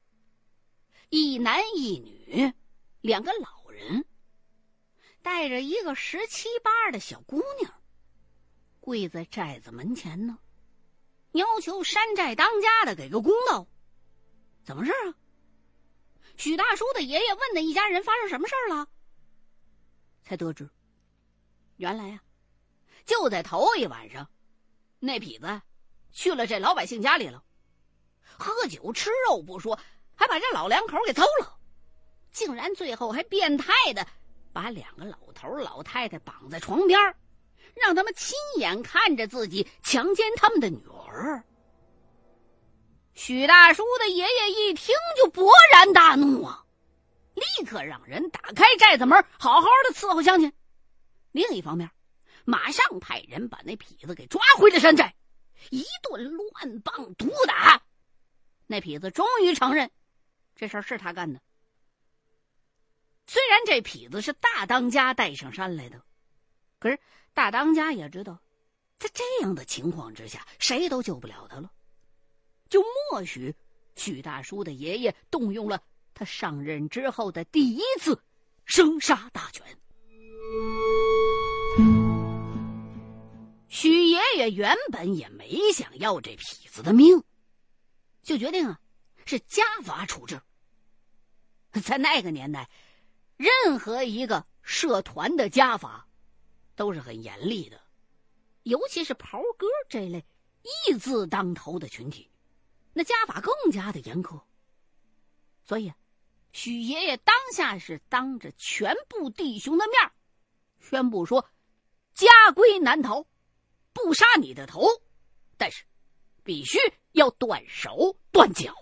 [1.10, 2.52] 一男一女
[3.00, 4.04] 两个老人
[5.20, 7.72] 带着一个十七八的小姑娘，
[8.80, 10.38] 跪在寨子门前呢。
[11.32, 13.66] 要求山寨当家的给个公道，
[14.64, 15.14] 怎么事啊？
[16.36, 18.88] 许大叔的爷爷问的一家人发生什么事儿了，
[20.22, 20.68] 才得知，
[21.76, 22.20] 原来呀，
[23.04, 24.28] 就在头一晚上，
[24.98, 25.62] 那痞子
[26.10, 27.42] 去了这老百姓家里了，
[28.22, 29.78] 喝酒吃肉不说，
[30.14, 31.58] 还把这老两口给揍了，
[32.30, 34.06] 竟然最后还变态的
[34.52, 36.98] 把两个老头老太太绑在床边
[37.74, 41.44] 让他们亲眼看着自己强奸他们的女儿儿。
[43.14, 46.64] 许大叔的爷爷一听就勃然大怒啊，
[47.34, 50.52] 立刻让人打开寨子门，好好的伺候乡亲。
[51.30, 51.90] 另一方面，
[52.44, 55.14] 马上派人把那痞子给抓回了山寨，
[55.70, 57.82] 一顿乱棒毒打。
[58.66, 59.90] 那痞子终于承认，
[60.56, 61.40] 这事儿是他干的。
[63.26, 66.02] 虽然这痞子是大当家带上山来的，
[66.78, 66.98] 可是。
[67.34, 68.41] 大当家也知道，
[69.02, 71.68] 在这样的情况之下，谁都救不了他了。
[72.68, 73.52] 就默许
[73.96, 75.82] 许大叔的爷爷动用了
[76.14, 78.22] 他上任之后的第一次
[78.64, 79.66] 生杀大权。
[83.66, 87.20] 许爷爷原本也没想要这痞子的命，
[88.22, 88.80] 就决定啊
[89.24, 90.40] 是家法处置。
[91.82, 92.70] 在那个年代，
[93.36, 96.06] 任何一个社团的家法。
[96.74, 97.81] 都是很严厉的，
[98.64, 100.24] 尤其是袍哥这类
[100.62, 102.30] 义字当头的群体，
[102.92, 104.40] 那家法更加的严苛。
[105.64, 105.92] 所以，
[106.52, 110.12] 许爷爷当下是当着全部弟兄的面
[110.78, 111.48] 宣布说
[112.14, 113.24] ：“家规难逃，
[113.92, 114.86] 不杀你的头，
[115.56, 115.84] 但是
[116.42, 116.78] 必须
[117.12, 118.74] 要断手断脚。”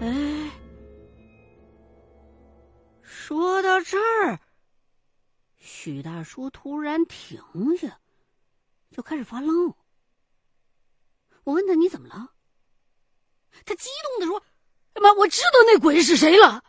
[0.00, 0.50] 哎，
[3.02, 4.40] 说到这儿。
[5.70, 7.38] 许大叔突然停
[7.76, 8.00] 下，
[8.90, 9.74] 就开始发愣。
[11.44, 12.34] 我问他：“你怎么了？”
[13.66, 14.42] 他激动的说
[15.00, 16.64] ：“妈，我知道那鬼是谁了，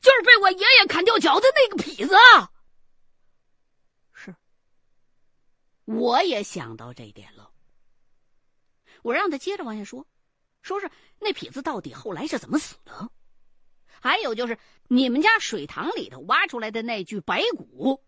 [0.00, 2.14] 就是被我爷爷砍掉脚的那个痞子。”
[4.14, 4.34] 是，
[5.84, 7.52] 我也想到这一点了。
[9.02, 10.06] 我让他接着往下说，
[10.62, 13.10] 说是那痞子到底后来是怎么死的？
[14.00, 18.02] 还有就是你们家水塘里头挖出来的那具白骨。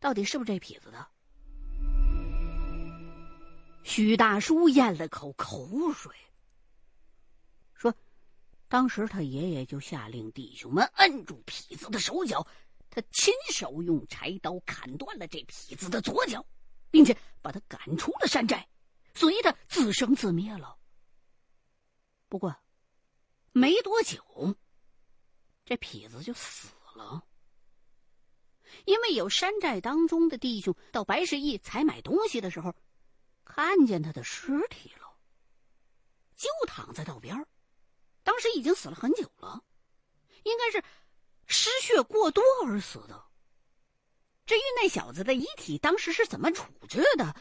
[0.00, 1.06] 到底是不是这痞子的？
[3.82, 6.14] 许大叔咽了口口水，
[7.74, 7.94] 说
[8.68, 12.46] ：“当时他爷爷就下令弟兄们摁住痞子的手脚，
[12.90, 16.44] 他亲手用柴刀砍断了这痞子的左脚，
[16.90, 18.68] 并且把他赶出了山寨，
[19.14, 20.76] 随他自生自灭了。
[22.28, 22.54] 不过，
[23.52, 24.22] 没多久，
[25.64, 27.24] 这痞子就死了。”
[28.84, 32.74] 因为有山寨当中的弟兄到白石驿采买东西的时候，
[33.44, 35.16] 看见他的尸体了，
[36.36, 37.46] 就躺在道边
[38.22, 39.62] 当时已经死了很久了，
[40.44, 40.84] 应该是
[41.46, 43.24] 失血过多而死的。
[44.46, 47.34] 至于那小子的遗体当时是怎么处置的，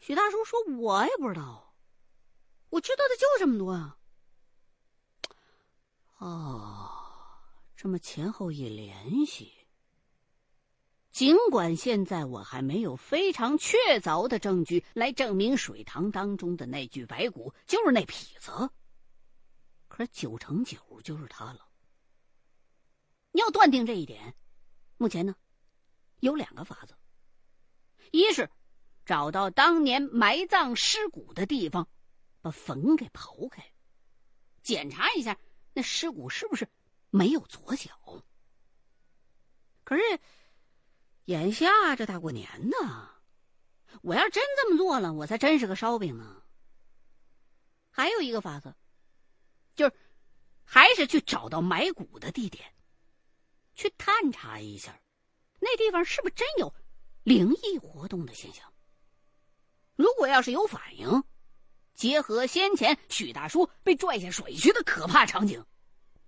[0.00, 1.74] 许大叔说：“我也不知道，
[2.70, 3.96] 我知道的就这么多啊。”
[6.18, 6.90] 哦，
[7.76, 9.53] 这么前后一联系。
[11.14, 18.68] 尽管现在我还没有非常确凿的证据来证明水塘当中的那具白骨就是那痞子，
[19.86, 21.68] 可九成九就是他了。
[23.30, 24.34] 要断定这一点，
[24.96, 25.36] 目前呢，
[26.18, 26.96] 有两个法子：
[28.10, 28.50] 一是
[29.06, 31.88] 找到当年埋葬尸骨的地方，
[32.40, 33.64] 把坟给刨开，
[34.64, 35.38] 检查一下
[35.74, 36.68] 那尸骨是不是
[37.10, 37.92] 没有左脚。
[39.84, 40.02] 可是。
[41.26, 43.10] 眼下这大过年呢，
[44.02, 46.42] 我要真这么做了，我才真是个烧饼呢。
[47.90, 48.74] 还有一个法子，
[49.74, 49.94] 就是
[50.64, 52.74] 还是去找到埋骨的地点，
[53.74, 55.00] 去探查一下，
[55.60, 56.74] 那地方是不是真有
[57.22, 58.70] 灵异活动的现象？
[59.96, 61.22] 如果要是有反应，
[61.94, 65.64] 结合先前许大叔被拽下水去的可怕场景，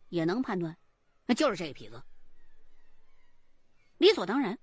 [0.08, 0.78] 也能判断，
[1.26, 2.02] 那就是这个痞子。
[3.98, 4.56] 理所当然，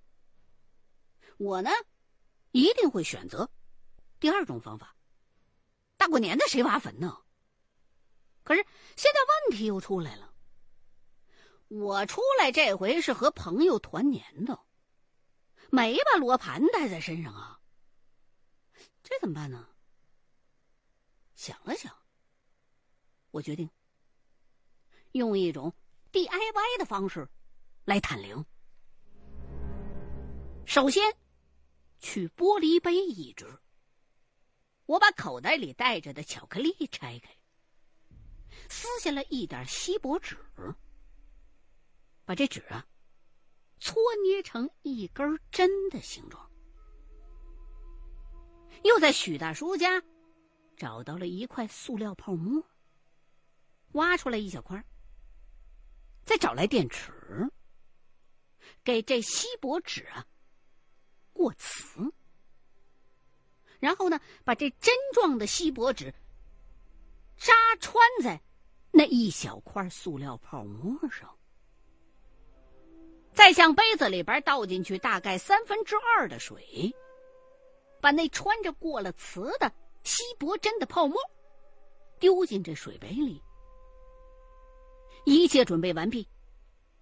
[1.37, 1.69] 我呢，
[2.51, 3.49] 一定会选择
[4.19, 4.95] 第二种方法。
[5.97, 7.17] 大过年的谁挖坟呢？
[8.43, 8.65] 可是
[8.95, 9.19] 现在
[9.49, 10.33] 问题又出来了。
[11.69, 14.59] 我出来这回是和朋友团年的，
[15.71, 17.59] 没把罗盘带在身上啊。
[19.01, 19.69] 这怎么办呢？
[21.35, 21.93] 想了想，
[23.31, 23.69] 我决定
[25.13, 25.73] 用一种
[26.11, 27.27] DIY 的方式
[27.85, 28.45] 来探灵。
[30.65, 31.03] 首先，
[32.03, 33.47] 取玻璃杯一只。
[34.85, 37.33] 我把口袋里带着的巧克力拆开，
[38.69, 40.37] 撕下了一点锡箔纸。
[42.25, 42.85] 把这纸啊，
[43.79, 46.51] 搓捏成一根针的形状。
[48.83, 50.03] 又在许大叔家
[50.75, 52.61] 找到了一块塑料泡沫，
[53.93, 54.85] 挖出来一小块。
[56.25, 57.49] 再找来电池，
[58.83, 60.25] 给这锡箔纸啊
[61.33, 62.13] 过磁。
[63.79, 66.13] 然后呢，把这针状的锡箔纸
[67.37, 68.41] 扎穿在
[68.91, 71.37] 那一小块塑料泡沫上。
[73.33, 76.95] 再向杯子里边倒进去大概三分之二的水，
[77.99, 79.73] 把那穿着过了磁的
[80.03, 81.17] 锡箔针的泡沫
[82.19, 83.41] 丢进这水杯里。
[85.25, 86.27] 一切准备完毕，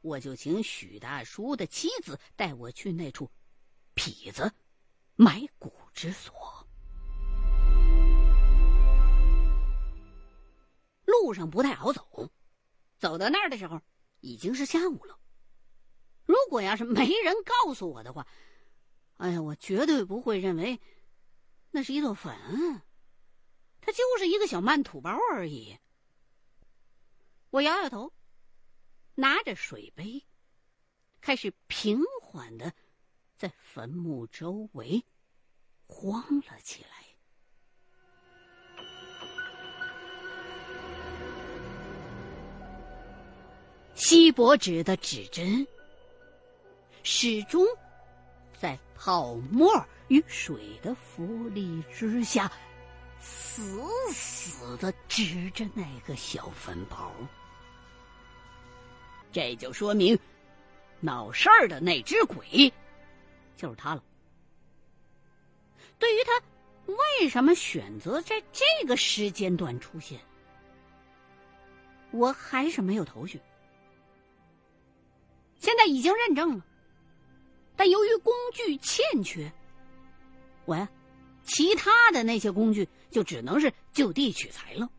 [0.01, 3.29] 我就请许大叔的妻子带我去那处
[3.95, 4.51] 痞子
[5.15, 6.33] 埋骨之所。
[11.05, 12.31] 路上不太好走，
[12.97, 13.81] 走到那儿的时候
[14.21, 15.19] 已经是下午了。
[16.25, 18.25] 如果要是没人告诉我的话，
[19.17, 20.79] 哎呀，我绝对不会认为
[21.71, 22.33] 那是一座坟，
[23.81, 25.77] 它就是一个小曼土包而已。
[27.49, 28.13] 我摇摇头，
[29.15, 30.25] 拿着水杯，
[31.19, 32.73] 开始平缓的
[33.41, 35.03] 在坟墓周围
[35.87, 36.89] 慌了起来。
[43.95, 45.65] 锡箔纸的指针。
[47.01, 47.65] 始终
[48.59, 49.67] 在泡沫
[50.07, 52.51] 与水的浮力之下，
[53.19, 53.81] 死
[54.13, 57.11] 死的指着那个小坟包。
[59.31, 60.15] 这就说明，
[60.99, 62.71] 闹事儿的那只鬼
[63.55, 64.03] 就是他了。
[65.99, 70.19] 对于他为什么选择在这个时间段出现，
[72.11, 73.39] 我还是没有头绪。
[75.57, 76.65] 现在已经认证了。
[77.75, 79.51] 但由于工具欠缺，
[80.65, 80.89] 我呀，
[81.43, 84.89] 其他的那些工具就只能是就地取材了。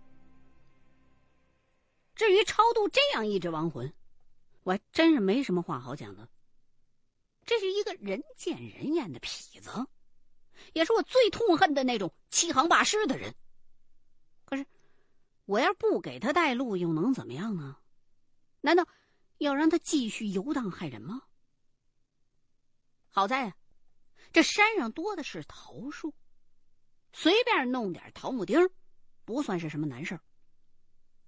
[2.14, 3.92] 至于超度这样一只亡魂，
[4.62, 6.28] 我还真是没什么话好讲的。
[7.44, 9.70] 这是一个人见人厌的痞子，
[10.72, 13.34] 也是我最痛恨的那种欺行霸市的人。
[14.44, 14.64] 可是，
[15.44, 17.78] 我要不给他带路，又能怎么样呢？
[18.60, 18.86] 难道
[19.38, 21.22] 要让他继续游荡害人吗？
[23.10, 23.56] 好在啊，
[24.32, 26.14] 这山上多的是桃树，
[27.12, 28.70] 随便弄点桃木钉，
[29.24, 30.18] 不算是什么难事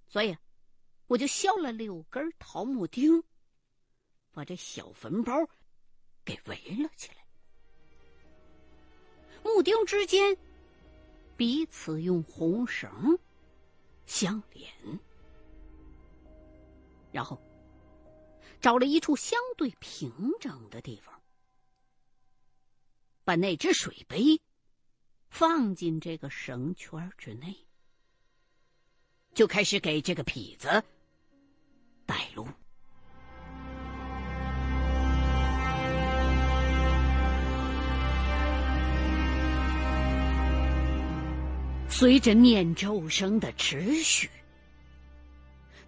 [0.07, 0.37] 所以，
[1.07, 3.21] 我就削了六根桃木钉，
[4.31, 5.33] 把这小坟包
[6.25, 7.17] 给围了起来。
[9.43, 10.35] 木钉之间
[11.37, 13.17] 彼此用红绳
[14.05, 14.69] 相连，
[17.11, 17.39] 然后
[18.59, 21.21] 找了一处相对平整的地方。
[23.23, 24.39] 把那只水杯
[25.29, 27.55] 放进这个绳圈之内，
[29.33, 30.83] 就开始给这个痞子
[32.05, 32.47] 带路。
[41.97, 44.29] 随着念咒声的持续，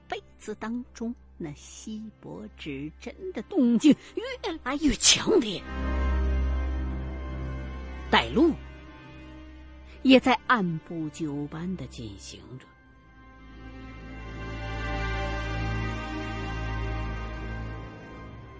[0.07, 4.23] 杯子当中那锡箔指针的动静越
[4.63, 5.61] 来越强烈。
[8.09, 8.53] 带路
[10.01, 12.65] 也在按部就班的进行着，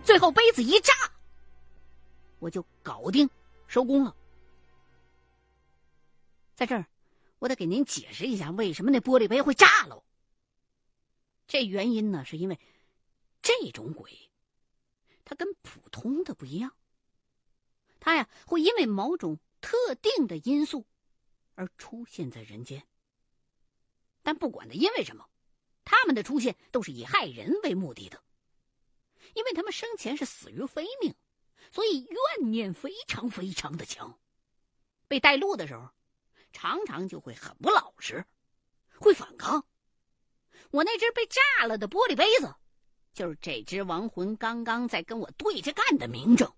[0.04, 0.92] 最后杯子一炸，
[2.40, 3.30] 我就搞定
[3.68, 4.14] 收工了。
[6.54, 6.86] 在这儿，
[7.40, 10.04] 我得给您解释一下，为什么那玻璃杯会炸喽。
[11.48, 12.60] 这原因呢，是因为
[13.42, 14.12] 这种鬼，
[15.24, 16.74] 它跟普通的不一样。
[18.00, 20.86] 他呀会因为某种特定的因素
[21.56, 22.88] 而出现在人间。
[24.24, 25.28] 但不管它因为什么，
[25.84, 28.22] 他们的出现都是以害人为目的的，
[29.34, 31.16] 因为他们生前是死于非命，
[31.72, 34.20] 所以怨念非常非常的强。
[35.08, 35.90] 被带路的时候，
[36.52, 38.26] 常常就会很不老实，
[39.00, 39.66] 会反抗。
[40.72, 42.54] 我那只被炸了的玻璃杯子，
[43.14, 46.52] 就是这只亡魂刚刚在跟我对着干的明证。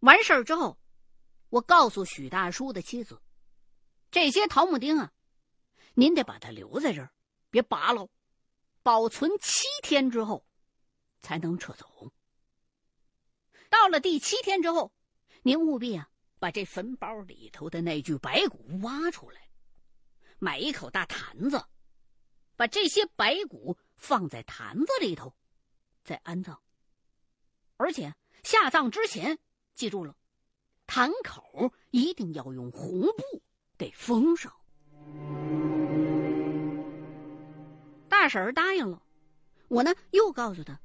[0.00, 0.78] 完事儿之后，
[1.48, 3.20] 我告诉许大叔的妻子
[4.10, 5.12] ：“这些桃木钉啊，
[5.94, 7.12] 您得把它留在这儿，
[7.50, 8.10] 别拔喽，
[8.82, 10.44] 保存七天之后
[11.20, 12.10] 才能撤走。”
[13.72, 14.92] 到了第七天之后，
[15.42, 16.06] 您务必啊
[16.38, 19.48] 把这坟包里头的那具白骨挖出来，
[20.38, 21.64] 买一口大坛子，
[22.54, 25.34] 把这些白骨放在坛子里头，
[26.04, 26.60] 再安葬。
[27.78, 28.14] 而且
[28.44, 29.38] 下葬之前，
[29.72, 30.14] 记住了，
[30.86, 33.42] 坛口一定要用红布
[33.78, 34.54] 给封上。
[38.06, 39.02] 大婶儿答应了，
[39.68, 40.78] 我呢又告诉他，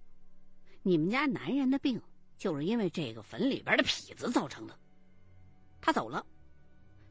[0.84, 2.02] 你们家男人的病。
[2.38, 4.78] 就是因为这个坟里边的痞子造成的。
[5.82, 6.26] 他走了，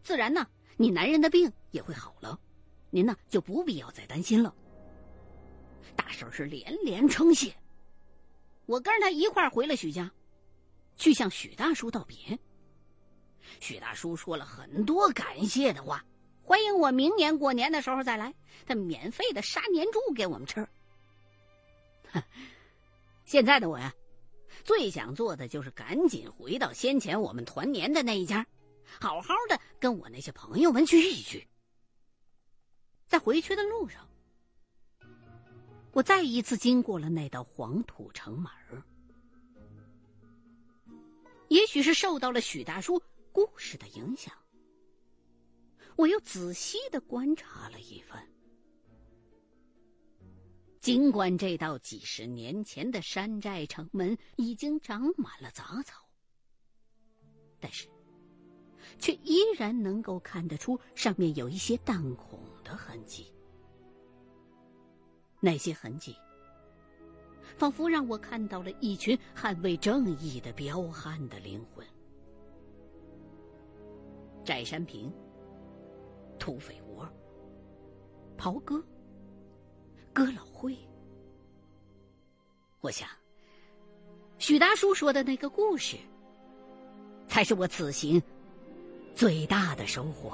[0.02, 0.46] 自然呢，
[0.76, 2.38] 你男人的病也会好了，
[2.90, 4.54] 您呢就不必要再担心了。
[5.94, 7.54] 大婶是连连称谢。
[8.66, 10.10] 我跟着他一块回了许家，
[10.96, 12.38] 去向许大叔道别。
[13.60, 16.04] 许大叔说了很多感谢的话，
[16.42, 18.34] 欢迎我明年过年的时候再来，
[18.66, 20.66] 他免费的杀年猪给我们吃。
[23.24, 23.94] 现在的我呀。
[24.66, 28.44] 最想做的就是赶紧回到先前我们团年的那一家，
[29.00, 31.46] 好好的跟我那些朋友们聚一聚。
[33.06, 34.04] 在回去的路上，
[35.92, 38.50] 我再一次经过了那道黄土城门。
[41.46, 43.00] 也许是受到了许大叔
[43.30, 44.34] 故事的影响，
[45.94, 48.28] 我又仔细的观察了一番。
[50.86, 56.08] 尽管这道几十年前的山寨城门已经长满了杂草，
[57.58, 57.88] 但是，
[58.96, 63.34] 却依然能够看得出上面有一些弹孔的痕迹。
[65.40, 66.14] 那些痕迹，
[67.56, 71.84] 仿佛让我看到了一群捍卫正义的彪悍的灵魂。
[74.44, 75.12] 翟山平、
[76.38, 77.12] 土匪窝、
[78.36, 78.80] 袍哥。
[80.16, 80.74] 哥老会，
[82.80, 83.06] 我想，
[84.38, 85.94] 许大叔说的那个故事，
[87.28, 88.22] 才是我此行
[89.14, 90.30] 最大的收获。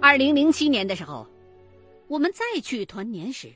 [0.00, 1.26] 二零零七年的时候，
[2.08, 3.54] 我们再去团年时，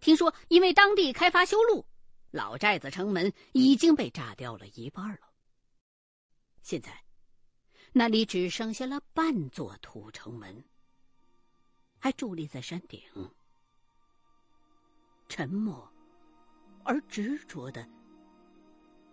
[0.00, 1.82] 听说因为当地开发修路。
[2.36, 5.32] 老寨子城门已经被炸掉了一半了。
[6.60, 7.02] 现在，
[7.92, 10.62] 那里只剩下了半座土城门，
[11.98, 13.00] 还伫立在山顶，
[15.30, 15.90] 沉默
[16.84, 17.88] 而执着的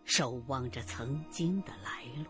[0.03, 2.29] 守望着曾经的来路。